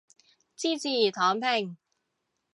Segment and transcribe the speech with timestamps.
[0.55, 1.77] 支持躺平